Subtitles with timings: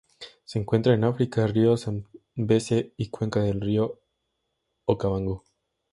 [0.45, 3.99] Se encuentran en África: río Zambeze y cuenca del río
[4.85, 5.43] Okavango.